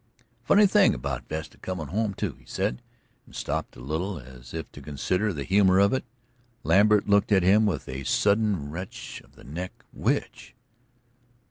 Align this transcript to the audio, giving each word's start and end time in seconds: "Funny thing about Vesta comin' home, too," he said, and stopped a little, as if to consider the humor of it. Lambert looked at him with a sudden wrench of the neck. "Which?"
"Funny 0.41 0.65
thing 0.65 0.95
about 0.95 1.29
Vesta 1.29 1.59
comin' 1.59 1.89
home, 1.89 2.15
too," 2.15 2.33
he 2.39 2.45
said, 2.47 2.81
and 3.27 3.35
stopped 3.35 3.75
a 3.75 3.79
little, 3.79 4.17
as 4.17 4.51
if 4.51 4.67
to 4.71 4.81
consider 4.81 5.31
the 5.31 5.43
humor 5.43 5.77
of 5.77 5.93
it. 5.93 6.03
Lambert 6.63 7.07
looked 7.07 7.31
at 7.31 7.43
him 7.43 7.67
with 7.67 7.87
a 7.87 8.03
sudden 8.03 8.71
wrench 8.71 9.21
of 9.23 9.35
the 9.35 9.43
neck. 9.43 9.85
"Which?" 9.93 10.55